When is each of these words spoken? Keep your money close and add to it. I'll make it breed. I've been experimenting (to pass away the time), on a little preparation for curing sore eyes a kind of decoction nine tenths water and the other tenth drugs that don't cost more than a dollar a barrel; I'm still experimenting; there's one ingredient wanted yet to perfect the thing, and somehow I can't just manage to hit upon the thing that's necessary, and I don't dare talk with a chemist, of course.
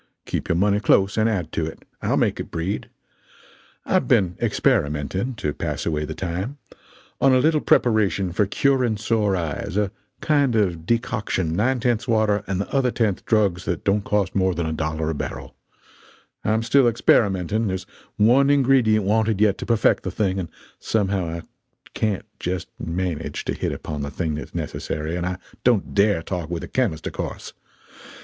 Keep 0.25 0.49
your 0.49 0.55
money 0.55 0.79
close 0.79 1.15
and 1.15 1.29
add 1.29 1.51
to 1.51 1.63
it. 1.67 1.85
I'll 2.01 2.17
make 2.17 2.39
it 2.39 2.49
breed. 2.49 2.89
I've 3.85 4.07
been 4.07 4.35
experimenting 4.41 5.35
(to 5.35 5.53
pass 5.53 5.85
away 5.85 6.05
the 6.05 6.15
time), 6.15 6.57
on 7.21 7.35
a 7.35 7.39
little 7.39 7.61
preparation 7.61 8.31
for 8.31 8.47
curing 8.47 8.97
sore 8.97 9.35
eyes 9.35 9.77
a 9.77 9.91
kind 10.19 10.55
of 10.55 10.87
decoction 10.87 11.55
nine 11.55 11.79
tenths 11.81 12.07
water 12.07 12.43
and 12.47 12.59
the 12.59 12.73
other 12.75 12.89
tenth 12.89 13.23
drugs 13.27 13.65
that 13.65 13.83
don't 13.83 14.03
cost 14.03 14.33
more 14.33 14.55
than 14.55 14.65
a 14.65 14.73
dollar 14.73 15.11
a 15.11 15.13
barrel; 15.13 15.53
I'm 16.43 16.63
still 16.63 16.87
experimenting; 16.87 17.67
there's 17.67 17.85
one 18.17 18.49
ingredient 18.49 19.05
wanted 19.05 19.39
yet 19.39 19.59
to 19.59 19.67
perfect 19.67 20.01
the 20.01 20.09
thing, 20.09 20.39
and 20.39 20.49
somehow 20.79 21.27
I 21.29 21.41
can't 21.93 22.25
just 22.39 22.69
manage 22.79 23.45
to 23.45 23.53
hit 23.53 23.71
upon 23.71 24.01
the 24.01 24.09
thing 24.09 24.33
that's 24.33 24.55
necessary, 24.55 25.15
and 25.15 25.27
I 25.27 25.37
don't 25.63 25.93
dare 25.93 26.23
talk 26.23 26.49
with 26.49 26.63
a 26.63 26.67
chemist, 26.67 27.05
of 27.05 27.13
course. 27.13 27.53